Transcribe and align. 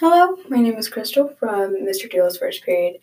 Hello, 0.00 0.36
my 0.48 0.58
name 0.58 0.76
is 0.76 0.88
Crystal 0.88 1.34
from 1.40 1.74
Mr. 1.74 2.08
Deal's 2.08 2.36
first 2.36 2.62
period 2.62 3.00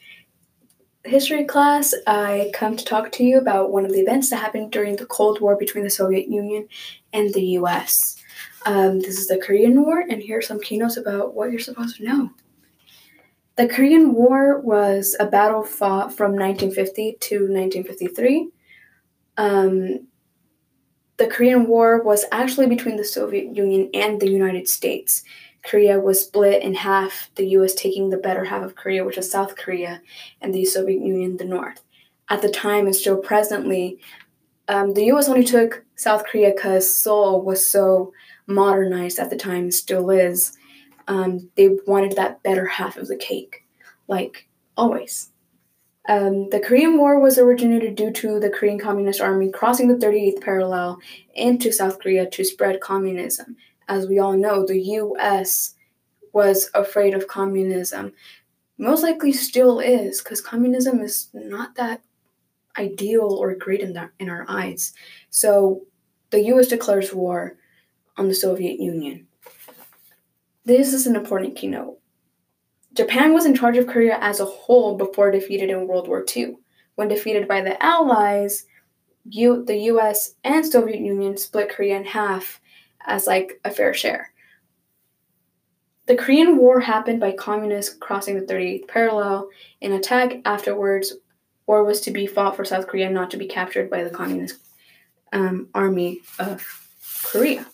history 1.03 1.43
class. 1.43 1.93
I 2.07 2.51
come 2.53 2.77
to 2.77 2.85
talk 2.85 3.11
to 3.11 3.23
you 3.25 3.37
about 3.37 3.73
one 3.73 3.83
of 3.83 3.91
the 3.91 3.99
events 3.99 4.29
that 4.29 4.37
happened 4.37 4.71
during 4.71 4.95
the 4.95 5.05
Cold 5.05 5.41
War 5.41 5.57
between 5.57 5.83
the 5.83 5.89
Soviet 5.89 6.29
Union 6.29 6.69
and 7.11 7.33
the 7.33 7.43
US. 7.59 8.15
Um, 8.65 9.01
this 9.01 9.19
is 9.19 9.27
the 9.27 9.37
Korean 9.37 9.83
War, 9.83 10.05
and 10.09 10.21
here 10.21 10.37
are 10.37 10.41
some 10.41 10.61
keynotes 10.61 10.95
about 10.95 11.33
what 11.33 11.51
you're 11.51 11.59
supposed 11.59 11.97
to 11.97 12.05
know. 12.05 12.29
The 13.57 13.67
Korean 13.67 14.13
War 14.13 14.61
was 14.61 15.17
a 15.19 15.25
battle 15.25 15.63
fought 15.63 16.15
from 16.15 16.31
1950 16.31 17.17
to 17.19 17.35
1953. 17.39 18.51
Um, 19.35 20.07
the 21.17 21.27
Korean 21.27 21.67
War 21.67 22.01
was 22.01 22.23
actually 22.31 22.67
between 22.67 22.95
the 22.95 23.03
Soviet 23.03 23.53
Union 23.53 23.89
and 23.93 24.21
the 24.21 24.29
United 24.29 24.69
States. 24.69 25.23
Korea 25.65 25.99
was 25.99 26.21
split 26.21 26.61
in 26.61 26.75
half, 26.75 27.29
the 27.35 27.47
US 27.57 27.73
taking 27.73 28.09
the 28.09 28.17
better 28.17 28.45
half 28.45 28.63
of 28.63 28.75
Korea, 28.75 29.03
which 29.03 29.17
is 29.17 29.29
South 29.29 29.55
Korea, 29.55 30.01
and 30.41 30.53
the 30.53 30.65
Soviet 30.65 31.01
Union, 31.01 31.37
the 31.37 31.45
North. 31.45 31.81
At 32.29 32.41
the 32.41 32.49
time 32.49 32.85
and 32.85 32.95
still 32.95 33.17
presently, 33.17 33.99
um, 34.67 34.93
the 34.93 35.05
US 35.05 35.27
only 35.27 35.43
took 35.43 35.83
South 35.95 36.25
Korea 36.25 36.51
because 36.55 36.91
Seoul 36.91 37.41
was 37.41 37.67
so 37.67 38.13
modernized 38.47 39.19
at 39.19 39.29
the 39.29 39.35
time, 39.35 39.71
still 39.71 40.09
is. 40.09 40.57
Um, 41.07 41.49
they 41.55 41.77
wanted 41.85 42.15
that 42.15 42.43
better 42.43 42.65
half 42.65 42.97
of 42.97 43.07
the 43.07 43.15
cake, 43.15 43.65
like 44.07 44.47
always. 44.77 45.31
Um, 46.07 46.49
the 46.49 46.59
Korean 46.59 46.97
War 46.97 47.19
was 47.19 47.39
originated 47.39 47.95
due 47.95 48.11
to 48.11 48.39
the 48.39 48.49
Korean 48.49 48.77
Communist 48.77 49.21
Army 49.21 49.49
crossing 49.49 49.87
the 49.87 49.95
38th 49.95 50.41
parallel 50.41 50.99
into 51.33 51.71
South 51.71 51.99
Korea 51.99 52.29
to 52.29 52.43
spread 52.43 52.79
communism 52.79 53.55
as 53.87 54.07
we 54.07 54.19
all 54.19 54.33
know, 54.33 54.65
the 54.65 54.79
US 54.79 55.75
was 56.33 56.69
afraid 56.73 57.13
of 57.13 57.27
communism. 57.27 58.13
Most 58.77 59.03
likely 59.03 59.31
still 59.31 59.79
is, 59.79 60.21
because 60.21 60.41
communism 60.41 60.99
is 61.01 61.29
not 61.33 61.75
that 61.75 62.01
ideal 62.77 63.37
or 63.39 63.55
great 63.55 63.79
in, 63.79 63.93
that, 63.93 64.11
in 64.19 64.29
our 64.29 64.45
eyes. 64.49 64.93
So 65.29 65.85
the 66.31 66.43
US 66.53 66.67
declares 66.67 67.13
war 67.13 67.57
on 68.17 68.27
the 68.27 68.35
Soviet 68.35 68.79
Union. 68.79 69.27
This 70.65 70.93
is 70.93 71.07
an 71.07 71.15
important 71.15 71.55
keynote. 71.55 71.99
Japan 72.93 73.33
was 73.33 73.45
in 73.45 73.55
charge 73.55 73.77
of 73.77 73.87
Korea 73.87 74.17
as 74.21 74.39
a 74.39 74.45
whole 74.45 74.97
before 74.97 75.29
defeated 75.29 75.69
in 75.69 75.87
World 75.87 76.07
War 76.07 76.25
II. 76.35 76.57
When 76.95 77.09
defeated 77.09 77.47
by 77.47 77.61
the 77.61 77.81
Allies, 77.83 78.65
U- 79.29 79.65
the 79.65 79.77
US 79.91 80.35
and 80.43 80.65
Soviet 80.65 80.99
Union 80.99 81.37
split 81.37 81.69
Korea 81.69 81.97
in 81.97 82.05
half 82.05 82.61
as 83.05 83.27
like 83.27 83.59
a 83.63 83.71
fair 83.71 83.93
share. 83.93 84.31
The 86.07 86.15
Korean 86.15 86.57
War 86.57 86.79
happened 86.79 87.19
by 87.19 87.31
communists 87.31 87.95
crossing 87.95 88.39
the 88.39 88.45
38th 88.45 88.87
parallel. 88.87 89.49
In 89.81 89.93
attack 89.93 90.35
afterwards, 90.45 91.15
war 91.65 91.83
was 91.83 92.01
to 92.01 92.11
be 92.11 92.27
fought 92.27 92.55
for 92.55 92.63
South 92.63 92.87
Korea 92.87 93.09
not 93.09 93.31
to 93.31 93.37
be 93.37 93.47
captured 93.47 93.89
by 93.89 94.03
the 94.03 94.11
communist 94.11 94.57
um, 95.33 95.67
army 95.73 96.21
of 96.37 96.63
Korea. 97.23 97.65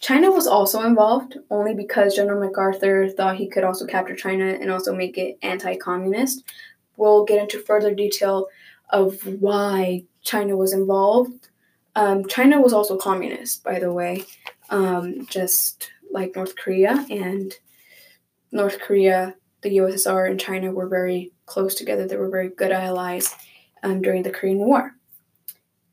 China 0.00 0.30
was 0.30 0.46
also 0.46 0.82
involved 0.82 1.38
only 1.50 1.74
because 1.74 2.16
General 2.16 2.40
MacArthur 2.40 3.08
thought 3.08 3.36
he 3.36 3.48
could 3.48 3.64
also 3.64 3.86
capture 3.86 4.14
China 4.14 4.44
and 4.44 4.70
also 4.70 4.94
make 4.94 5.16
it 5.16 5.38
anti 5.42 5.76
communist. 5.76 6.44
We'll 6.96 7.24
get 7.24 7.40
into 7.40 7.58
further 7.58 7.94
detail 7.94 8.48
of 8.90 9.20
why 9.40 10.04
China 10.22 10.56
was 10.56 10.72
involved 10.72 11.48
um, 11.96 12.26
China 12.26 12.60
was 12.60 12.72
also 12.72 12.96
communist, 12.96 13.62
by 13.62 13.78
the 13.78 13.92
way, 13.92 14.24
um, 14.70 15.26
just 15.26 15.90
like 16.10 16.36
North 16.36 16.56
Korea. 16.56 17.06
And 17.10 17.52
North 18.50 18.80
Korea, 18.80 19.34
the 19.62 19.76
USSR, 19.78 20.30
and 20.30 20.38
China 20.38 20.72
were 20.72 20.88
very 20.88 21.32
close 21.46 21.74
together. 21.74 22.06
They 22.06 22.16
were 22.16 22.30
very 22.30 22.48
good 22.48 22.72
allies 22.72 23.34
um, 23.82 24.02
during 24.02 24.22
the 24.22 24.30
Korean 24.30 24.58
War. 24.58 24.96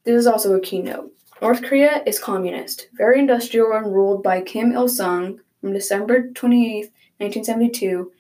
This 0.04 0.16
is 0.16 0.28
also 0.28 0.56
a 0.56 0.60
keynote. 0.60 1.12
North 1.42 1.64
Korea 1.64 2.04
is 2.06 2.20
communist, 2.20 2.88
very 2.94 3.20
industrial, 3.20 3.74
and 3.74 3.92
ruled 3.92 4.22
by 4.22 4.42
Kim 4.42 4.74
Il 4.74 4.88
sung 4.88 5.40
from 5.60 5.74
December 5.74 6.32
28, 6.34 6.92
1972 7.18 8.12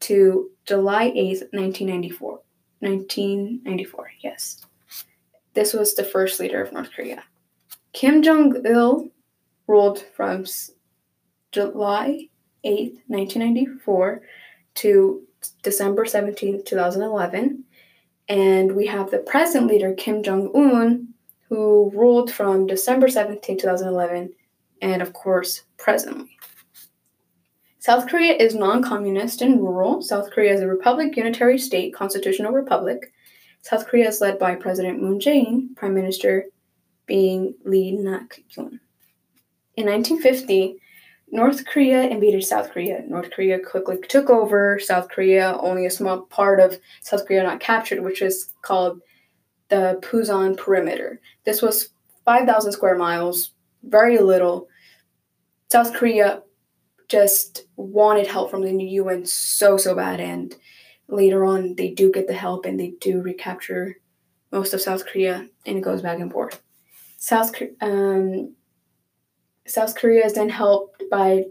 to 0.00 0.50
July 0.64 1.12
8, 1.14 1.48
1994. 1.52 2.40
1994, 2.80 4.10
yes. 4.20 4.64
This 5.54 5.72
was 5.72 5.94
the 5.94 6.04
first 6.04 6.40
leader 6.40 6.62
of 6.62 6.72
North 6.72 6.90
Korea. 6.94 7.24
Kim 7.92 8.22
Jong 8.22 8.62
il 8.64 9.08
ruled 9.66 10.04
from 10.14 10.44
July 11.52 12.28
8, 12.64 12.94
1994 13.06 14.22
to 14.74 15.22
December 15.62 16.04
17, 16.04 16.64
2011. 16.64 17.64
And 18.28 18.76
we 18.76 18.86
have 18.86 19.10
the 19.10 19.18
present 19.18 19.66
leader, 19.66 19.94
Kim 19.94 20.22
Jong 20.22 20.50
un, 20.54 21.14
who 21.48 21.90
ruled 21.94 22.30
from 22.30 22.66
December 22.66 23.08
17, 23.08 23.58
2011, 23.58 24.32
and 24.82 25.02
of 25.02 25.12
course, 25.12 25.62
presently. 25.78 26.36
South 27.78 28.06
Korea 28.06 28.34
is 28.34 28.54
non 28.54 28.82
communist 28.82 29.40
and 29.40 29.60
rural. 29.60 30.02
South 30.02 30.30
Korea 30.30 30.52
is 30.52 30.60
a 30.60 30.66
republic, 30.66 31.16
unitary 31.16 31.58
state, 31.58 31.94
constitutional 31.94 32.52
republic. 32.52 33.12
South 33.62 33.86
Korea 33.86 34.08
is 34.08 34.20
led 34.20 34.38
by 34.38 34.54
President 34.54 35.02
Moon 35.02 35.18
Jae 35.18 35.46
in, 35.46 35.74
Prime 35.74 35.94
Minister 35.94 36.46
being 37.06 37.54
Lee 37.64 37.92
Nak-yoon. 37.92 38.80
In 39.76 39.86
1950, 39.86 40.76
North 41.30 41.66
Korea 41.66 42.02
invaded 42.02 42.44
South 42.44 42.70
Korea. 42.70 43.02
North 43.06 43.30
Korea 43.30 43.58
quickly 43.58 43.98
took 44.08 44.30
over 44.30 44.78
South 44.78 45.08
Korea, 45.08 45.56
only 45.60 45.86
a 45.86 45.90
small 45.90 46.22
part 46.22 46.58
of 46.58 46.78
South 47.02 47.26
Korea 47.26 47.42
not 47.42 47.60
captured, 47.60 48.02
which 48.02 48.22
is 48.22 48.54
called 48.62 49.00
the 49.68 49.98
Pusan 50.02 50.56
Perimeter. 50.56 51.20
This 51.44 51.60
was 51.60 51.90
5,000 52.24 52.72
square 52.72 52.96
miles, 52.96 53.52
very 53.82 54.18
little. 54.18 54.68
South 55.70 55.92
Korea 55.94 56.42
just 57.08 57.66
wanted 57.76 58.26
help 58.26 58.50
from 58.50 58.62
the 58.62 58.84
UN 58.84 59.24
so, 59.26 59.76
so 59.76 59.94
bad, 59.94 60.20
and 60.20 60.54
later 61.08 61.44
on 61.44 61.74
they 61.76 61.90
do 61.90 62.12
get 62.12 62.26
the 62.26 62.34
help 62.34 62.66
and 62.66 62.78
they 62.78 62.94
do 63.00 63.20
recapture 63.20 63.96
most 64.50 64.72
of 64.72 64.80
South 64.80 65.06
Korea, 65.06 65.48
and 65.66 65.78
it 65.78 65.82
goes 65.82 66.02
back 66.02 66.18
and 66.18 66.32
forth. 66.32 66.60
South 67.18 67.54
um, 67.80 68.54
South 69.66 69.94
Korea 69.94 70.24
is 70.24 70.34
then 70.34 70.48
helped 70.48 71.02
by 71.10 71.44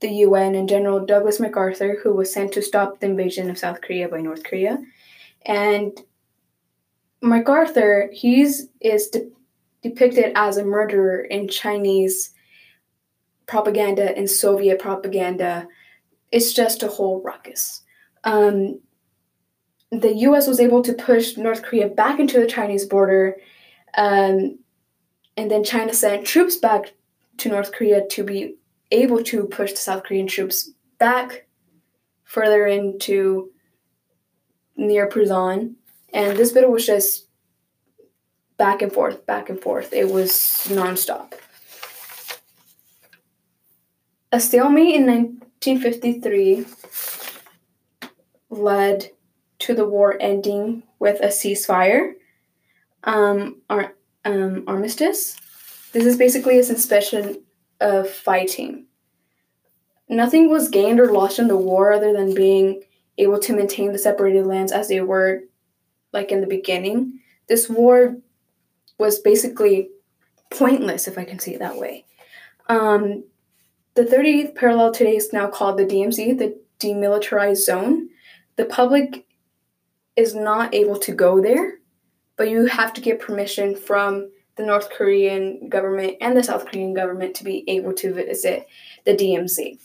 the 0.00 0.08
UN 0.08 0.54
and 0.54 0.68
General 0.68 1.04
Douglas 1.04 1.40
MacArthur, 1.40 1.98
who 2.02 2.14
was 2.14 2.32
sent 2.32 2.52
to 2.52 2.62
stop 2.62 3.00
the 3.00 3.06
invasion 3.06 3.50
of 3.50 3.58
South 3.58 3.80
Korea 3.80 4.08
by 4.08 4.20
North 4.20 4.44
Korea. 4.44 4.78
And 5.44 5.98
MacArthur, 7.20 8.10
he's 8.12 8.68
is 8.80 9.08
de- 9.08 9.30
depicted 9.82 10.32
as 10.36 10.56
a 10.56 10.64
murderer 10.64 11.22
in 11.22 11.48
Chinese 11.48 12.32
propaganda 13.46 14.16
and 14.16 14.30
Soviet 14.30 14.78
propaganda. 14.78 15.66
It's 16.30 16.52
just 16.52 16.82
a 16.82 16.88
whole 16.88 17.20
ruckus. 17.22 17.82
Um, 18.24 18.80
the 19.90 20.14
U.S. 20.14 20.46
was 20.46 20.60
able 20.60 20.82
to 20.82 20.92
push 20.92 21.36
North 21.36 21.62
Korea 21.62 21.88
back 21.88 22.20
into 22.20 22.38
the 22.38 22.46
Chinese 22.46 22.84
border. 22.84 23.36
Um, 23.96 24.58
and 25.36 25.50
then 25.50 25.64
China 25.64 25.92
sent 25.92 26.26
troops 26.26 26.56
back 26.56 26.92
to 27.38 27.48
North 27.48 27.72
Korea 27.72 28.06
to 28.08 28.22
be 28.22 28.56
able 28.90 29.22
to 29.24 29.44
push 29.46 29.72
the 29.72 29.78
South 29.78 30.04
Korean 30.04 30.26
troops 30.26 30.70
back 30.98 31.46
further 32.24 32.66
into 32.66 33.50
near 34.76 35.08
Pusan. 35.08 35.74
And 36.12 36.36
this 36.36 36.52
battle 36.52 36.70
was 36.70 36.86
just 36.86 37.26
back 38.56 38.82
and 38.82 38.92
forth, 38.92 39.26
back 39.26 39.48
and 39.48 39.60
forth. 39.60 39.92
It 39.92 40.10
was 40.10 40.32
nonstop. 40.68 41.32
A 44.32 44.38
stalemate 44.38 44.94
in 44.94 45.06
1953 45.06 46.66
led 48.50 49.10
to 49.60 49.74
the 49.74 49.86
war 49.86 50.16
ending 50.20 50.82
with 50.98 51.20
a 51.20 51.28
ceasefire. 51.28 52.14
Um, 53.04 53.62
our 53.70 53.94
um, 54.24 54.64
armistice. 54.66 55.36
This 55.92 56.04
is 56.04 56.16
basically 56.16 56.58
a 56.58 56.64
suspension 56.64 57.42
of 57.80 58.08
fighting. 58.08 58.86
Nothing 60.08 60.50
was 60.50 60.68
gained 60.68 61.00
or 61.00 61.12
lost 61.12 61.38
in 61.38 61.48
the 61.48 61.56
war 61.56 61.92
other 61.92 62.12
than 62.12 62.34
being 62.34 62.82
able 63.16 63.38
to 63.38 63.54
maintain 63.54 63.92
the 63.92 63.98
separated 63.98 64.46
lands 64.46 64.72
as 64.72 64.88
they 64.88 65.00
were, 65.00 65.42
like 66.12 66.32
in 66.32 66.40
the 66.40 66.46
beginning. 66.46 67.20
This 67.48 67.68
war 67.68 68.16
was 68.98 69.18
basically 69.18 69.88
pointless, 70.50 71.08
if 71.08 71.16
I 71.16 71.24
can 71.24 71.38
say 71.38 71.54
it 71.54 71.60
that 71.60 71.78
way. 71.78 72.04
Um, 72.68 73.24
the 73.94 74.04
38th 74.04 74.54
parallel 74.54 74.92
today 74.92 75.16
is 75.16 75.32
now 75.32 75.48
called 75.48 75.78
the 75.78 75.86
DMZ, 75.86 76.38
the 76.38 76.60
Demilitarized 76.78 77.64
Zone. 77.64 78.08
The 78.60 78.66
public 78.66 79.26
is 80.16 80.34
not 80.34 80.74
able 80.74 80.98
to 80.98 81.12
go 81.12 81.40
there 81.40 81.80
but 82.40 82.48
you 82.48 82.64
have 82.64 82.94
to 82.94 83.02
get 83.02 83.20
permission 83.20 83.76
from 83.76 84.30
the 84.56 84.64
North 84.64 84.88
Korean 84.88 85.68
government 85.68 86.16
and 86.22 86.34
the 86.34 86.42
South 86.42 86.64
Korean 86.64 86.94
government 86.94 87.34
to 87.34 87.44
be 87.44 87.68
able 87.68 87.92
to 87.92 88.14
visit 88.14 88.66
the 89.04 89.14
DMZ. 89.14 89.78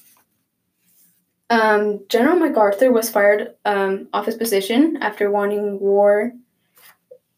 Um, 1.50 2.06
General 2.08 2.38
MacArthur 2.38 2.94
was 2.94 3.10
fired 3.10 3.56
um, 3.66 4.08
off 4.14 4.28
his 4.28 4.36
position 4.36 4.98
after 5.02 5.30
wanting 5.30 5.82
war 5.82 6.32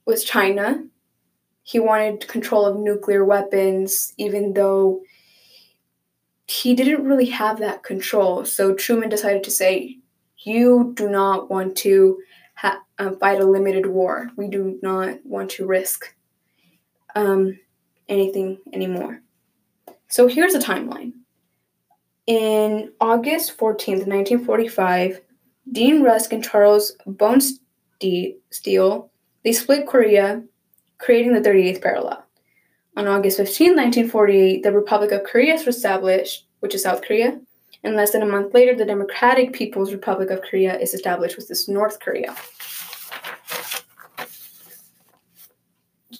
with 0.06 0.24
China. 0.24 0.83
He 1.63 1.80
wanted 1.80 2.28
control 2.28 2.68
of 2.68 2.78
nuclear 2.78 3.25
weapons, 3.25 4.13
even 4.18 4.54
though 4.54 5.01
he 6.45 6.75
didn't 6.75 7.06
really 7.06 7.31
have 7.31 7.57
that 7.57 7.81
control. 7.81 8.45
So 8.45 8.75
Truman 8.75 9.10
decided 9.10 9.44
to 9.45 9.51
say, 9.51 9.98
You 10.48 10.94
do 10.96 11.10
not 11.10 11.50
want 11.50 11.76
to 11.80 12.20
ha- 12.56 12.82
uh, 12.98 13.12
fight 13.20 13.42
a 13.42 13.46
limited 13.46 13.86
war. 13.86 14.32
We 14.38 14.48
do 14.48 14.80
not 14.82 15.18
want 15.26 15.52
to 15.52 15.66
risk 15.66 16.16
um, 17.16 17.60
anything 18.08 18.60
anymore. 18.72 19.22
So 20.08 20.28
here's 20.28 20.56
a 20.56 20.60
timeline. 20.60 21.12
In 22.28 22.94
August 23.02 23.58
14th, 23.58 24.08
1945, 24.08 25.20
Dean 25.70 26.02
Rusk 26.02 26.32
and 26.32 26.42
Charles 26.42 26.96
Bonesteel, 27.06 29.10
they 29.44 29.52
split 29.52 29.86
Korea, 29.86 30.44
creating 30.98 31.34
the 31.34 31.42
38th 31.42 31.82
parallel. 31.82 32.24
On 32.96 33.06
August 33.06 33.36
15, 33.36 33.76
1948, 33.76 34.64
the 34.64 34.72
Republic 34.72 35.12
of 35.12 35.26
Korea 35.26 35.56
was 35.56 35.68
established, 35.68 36.48
which 36.62 36.74
is 36.74 36.84
South 36.84 37.02
Korea, 37.02 37.38
and 37.84 37.96
less 37.96 38.12
than 38.12 38.22
a 38.22 38.26
month 38.26 38.54
later, 38.54 38.76
the 38.76 38.86
Democratic 38.86 39.54
People's 39.54 39.92
Republic 39.92 40.30
of 40.30 40.42
Korea 40.42 40.78
is 40.78 40.94
established, 40.94 41.38
which 41.38 41.50
is 41.50 41.68
North 41.68 42.00
Korea. 42.00 42.36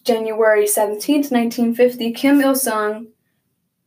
January 0.04 0.66
17, 0.66 1.16
1950, 1.16 2.14
Kim 2.14 2.40
Il 2.42 2.56
sung 2.56 3.08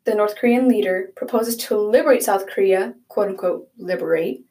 the 0.05 0.15
North 0.15 0.37
Korean 0.37 0.69
leader, 0.69 1.13
proposes 1.17 1.57
to 1.57 1.79
liberate 1.79 2.23
South 2.23 2.47
Korea, 2.47 2.95
quote 3.09 3.29
unquote, 3.29 3.69
liberate, 3.77 4.45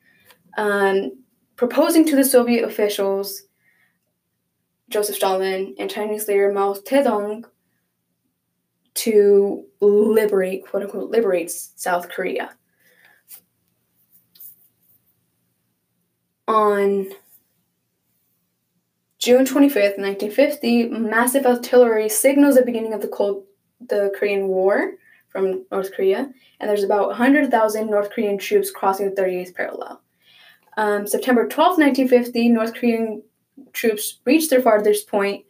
um, 0.58 1.12
proposing 1.56 2.06
to 2.06 2.16
the 2.16 2.24
Soviet 2.24 2.64
officials, 2.64 3.44
Joseph 4.90 5.18
Stalin 5.18 5.76
and 5.78 5.90
Chinese 5.90 6.28
leader 6.28 6.52
Mao 6.52 6.74
Zedong, 6.74 7.46
to 8.96 9.66
liberate, 9.82 10.66
quote 10.66 10.84
unquote, 10.84 11.10
liberate 11.10 11.52
South 11.52 12.10
Korea. 12.10 12.52
On 16.50 17.06
June 19.20 19.46
25th, 19.46 20.00
1950, 20.00 20.90
massive 20.90 21.46
artillery 21.46 22.10
signals 22.10 22.56
the 22.56 22.66
beginning 22.66 22.92
of 22.92 23.02
the 23.02 23.08
Cold, 23.08 23.44
the 23.88 24.12
Korean 24.18 24.48
War 24.48 24.94
from 25.28 25.66
North 25.72 25.94
Korea, 25.94 26.32
and 26.60 26.68
there's 26.68 26.84
about 26.84 27.10
100,000 27.10 27.88
North 27.88 28.10
Korean 28.10 28.40
troops 28.40 28.72
crossing 28.72 29.14
the 29.14 29.22
38th 29.22 29.54
parallel. 29.54 30.02
Um, 30.76 31.06
September 31.06 31.48
12, 31.48 31.78
1950, 31.78 32.50
North 32.50 32.74
Korean 32.74 33.22
troops 33.72 34.20
reached 34.26 34.50
their 34.50 34.64
farthest 34.64 35.08
point, 35.08 35.46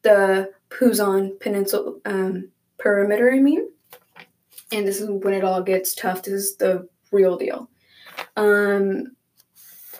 the 0.00 0.50
Pusan 0.70 1.38
Peninsula 1.40 1.98
um, 2.06 2.48
perimeter, 2.78 3.30
I 3.34 3.40
mean. 3.40 3.68
And 4.72 4.88
this 4.88 4.98
is 4.98 5.10
when 5.10 5.34
it 5.34 5.44
all 5.44 5.62
gets 5.62 5.94
tough. 5.94 6.22
This 6.22 6.32
is 6.32 6.56
the 6.56 6.88
real 7.12 7.36
deal. 7.36 7.68
Um, 8.34 9.15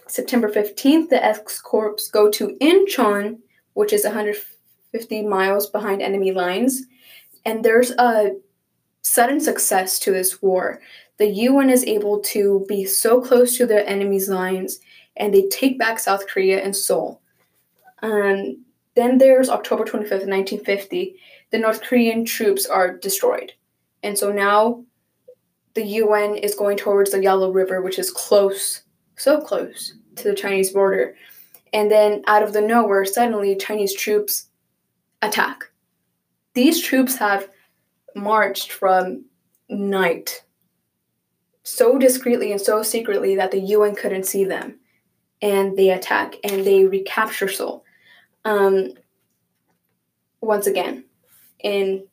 September 0.08 0.50
15th, 0.50 1.08
the 1.08 1.24
X 1.24 1.60
Corps 1.60 1.96
go 2.12 2.30
to 2.30 2.56
Incheon, 2.60 3.38
which 3.74 3.92
is 3.92 4.04
150 4.04 5.22
miles 5.22 5.68
behind 5.68 6.02
enemy 6.02 6.32
lines. 6.32 6.84
And 7.44 7.64
there's 7.64 7.90
a 7.92 8.36
sudden 9.02 9.40
success 9.40 9.98
to 10.00 10.12
this 10.12 10.42
war. 10.42 10.80
The 11.18 11.26
UN 11.26 11.70
is 11.70 11.84
able 11.84 12.20
to 12.20 12.64
be 12.68 12.84
so 12.84 13.20
close 13.20 13.56
to 13.56 13.66
their 13.66 13.86
enemy's 13.86 14.28
lines 14.28 14.80
and 15.16 15.32
they 15.32 15.48
take 15.48 15.78
back 15.78 15.98
South 15.98 16.26
Korea 16.28 16.62
and 16.62 16.76
Seoul. 16.76 17.20
Um, 18.02 18.64
then 18.94 19.18
there's 19.18 19.48
October 19.48 19.84
25th, 19.84 20.26
1950. 20.26 21.16
The 21.50 21.58
North 21.58 21.82
Korean 21.82 22.24
troops 22.24 22.66
are 22.66 22.96
destroyed. 22.96 23.52
And 24.02 24.18
so 24.18 24.32
now 24.32 24.84
the 25.74 25.84
UN 25.84 26.36
is 26.36 26.54
going 26.54 26.76
towards 26.76 27.12
the 27.12 27.22
Yalu 27.22 27.52
River, 27.52 27.82
which 27.82 27.98
is 27.98 28.10
close, 28.10 28.82
so 29.16 29.40
close 29.40 29.94
to 30.16 30.24
the 30.24 30.34
Chinese 30.34 30.70
border. 30.70 31.16
And 31.72 31.90
then 31.90 32.22
out 32.26 32.42
of 32.42 32.52
the 32.52 32.60
nowhere, 32.60 33.04
suddenly 33.04 33.56
Chinese 33.56 33.94
troops 33.94 34.48
attack. 35.22 35.64
These 36.54 36.80
troops 36.80 37.16
have 37.16 37.48
marched 38.14 38.72
from 38.72 39.26
night 39.68 40.42
so 41.62 41.98
discreetly 41.98 42.52
and 42.52 42.60
so 42.60 42.82
secretly 42.82 43.34
that 43.36 43.50
the 43.50 43.60
UN 43.60 43.94
couldn't 43.94 44.24
see 44.24 44.44
them. 44.44 44.78
And 45.42 45.76
they 45.76 45.90
attack 45.90 46.36
and 46.44 46.64
they 46.64 46.86
recapture 46.86 47.48
Seoul. 47.48 47.84
Um, 48.44 48.94
once 50.40 50.66
again, 50.66 51.04
in 51.58 52.06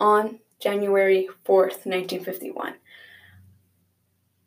on 0.00 0.40
January 0.58 1.28
4th, 1.46 1.84
1951. 1.86 2.74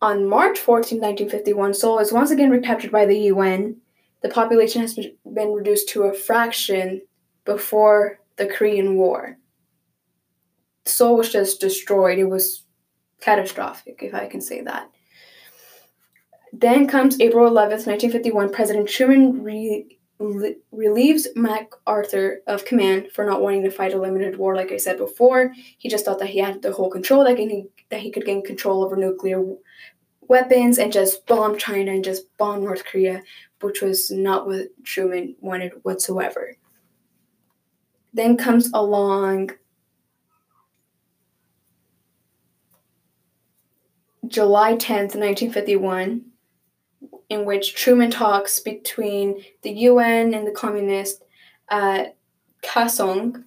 On 0.02 0.28
March 0.28 0.60
14, 0.60 1.00
1951, 1.00 1.74
Seoul 1.74 2.00
is 2.00 2.12
once 2.12 2.30
again 2.30 2.52
recaptured 2.52 2.92
by 2.92 3.06
the 3.06 3.18
UN. 3.32 3.78
The 4.22 4.30
population 4.30 4.82
has 4.82 4.96
been 4.96 5.54
reduced 5.54 5.90
to 5.90 6.04
a 6.04 6.14
fraction 6.14 7.02
before 7.46 8.20
the 8.36 8.46
Korean 8.46 8.96
War. 8.96 9.38
Seoul 10.86 11.18
was 11.18 11.32
just 11.32 11.60
destroyed. 11.60 12.20
It 12.20 12.26
was 12.26 12.64
catastrophic, 13.22 14.00
if 14.02 14.14
I 14.14 14.28
can 14.28 14.42
say 14.42 14.62
that. 14.62 14.90
Then 16.54 16.88
comes 16.88 17.20
April 17.20 17.50
11th, 17.50 17.88
1951. 17.88 18.52
President 18.54 18.88
Truman 18.88 19.44
re- 19.44 19.54
re- 19.54 19.97
relieves 20.20 21.28
MacArthur 21.36 22.42
of 22.48 22.66
command 22.66 23.10
for 23.14 23.26
not 23.26 23.42
wanting 23.42 23.64
to 23.64 23.72
fight 23.72 23.94
a 23.94 24.00
limited 24.02 24.38
war, 24.38 24.56
like 24.56 24.72
I 24.72 24.78
said 24.78 24.98
before. 24.98 25.54
He 25.78 25.90
just 25.90 26.06
thought 26.06 26.20
that 26.20 26.30
he 26.30 26.40
had 26.40 26.62
the 26.62 26.72
whole 26.72 26.90
control, 26.90 27.24
that 27.24 27.38
he, 27.38 27.66
that 27.90 28.00
he 28.00 28.12
could 28.12 28.26
gain 28.26 28.44
control 28.44 28.84
over 28.84 28.96
nuclear 28.96 29.44
weapons 30.22 30.78
and 30.80 30.92
just 30.92 31.26
bomb 31.26 31.58
China 31.58 31.92
and 31.92 32.04
just 32.04 32.36
bomb 32.38 32.64
North 32.64 32.84
Korea, 32.86 33.22
which 33.62 33.82
was 33.82 34.10
not 34.12 34.48
what 34.48 34.68
Truman 34.84 35.36
wanted 35.40 35.74
whatsoever. 35.84 36.58
Then 38.14 38.38
comes 38.38 38.72
along 38.74 39.52
July 44.28 44.74
10th, 44.74 45.16
1951, 45.16 46.26
in 47.30 47.46
which 47.46 47.76
Truman 47.76 48.12
talks 48.12 48.60
between 48.60 49.44
the 49.62 49.72
UN 49.72 50.34
and 50.34 50.48
the 50.48 50.52
communists 50.52 51.22
at 51.70 52.16
Kaesong. 52.64 53.44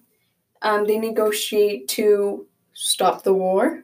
Um, 0.61 0.85
they 0.85 0.99
negotiate 0.99 1.87
to 1.89 2.45
stop 2.73 3.23
the 3.23 3.33
war, 3.33 3.83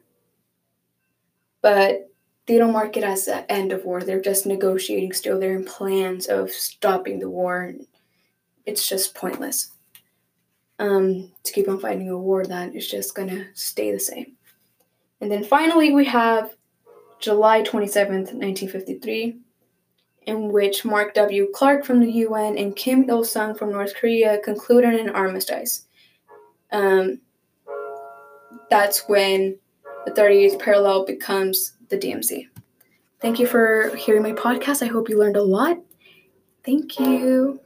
but 1.62 2.12
they 2.46 2.58
don't 2.58 2.74
mark 2.74 2.96
it 2.96 3.04
as 3.04 3.25
the 3.25 3.51
end 3.51 3.72
of 3.72 3.84
war. 3.84 4.01
They're 4.01 4.22
just 4.22 4.46
negotiating 4.46 5.13
still. 5.13 5.39
They're 5.39 5.56
in 5.56 5.66
plans 5.66 6.27
of 6.27 6.51
stopping 6.51 7.20
the 7.20 7.30
war. 7.30 7.74
It's 8.66 8.88
just 8.88 9.16
pointless 9.16 9.72
um, 10.80 11.32
to 11.44 11.54
keep 11.54 11.68
on 11.68 11.80
fighting 11.80 12.10
a 12.10 12.18
war 12.18 12.46
that 12.46 12.75
is 12.75 12.88
just 12.89 13.16
going 13.16 13.30
to 13.30 13.46
stay 13.54 13.92
the 13.92 14.00
same. 14.00 14.34
And 15.20 15.32
then 15.32 15.44
finally, 15.44 15.94
we 15.94 16.06
have 16.06 16.56
July 17.20 17.63
27th, 17.63 18.34
1953, 18.34 19.39
in 20.27 20.51
which 20.51 20.84
Mark 20.84 21.13
W. 21.13 21.48
Clark 21.53 21.86
from 21.86 22.01
the 22.01 22.12
UN 22.12 22.57
and 22.57 22.75
Kim 22.75 23.10
Il 23.10 23.24
sung 23.24 23.55
from 23.55 23.72
North 23.72 23.96
Korea 23.96 24.39
concluded 24.43 24.93
an 24.93 25.10
armistice. 25.10 25.88
Um, 26.72 27.22
that's 28.69 29.07
when 29.07 29.57
the 30.05 30.12
38th 30.12 30.60
parallel 30.60 31.05
becomes 31.05 31.74
the 31.88 31.98
DMZ. 31.98 32.48
Thank 33.22 33.39
you 33.39 33.48
for 33.48 33.96
hearing 33.96 34.22
my 34.22 34.34
podcast. 34.34 34.84
I 34.84 34.88
hope 34.88 35.10
you 35.10 35.17
learned 35.17 35.38
a 35.38 35.43
lot. 35.43 35.79
Thank 36.63 37.00
you. 37.00 37.62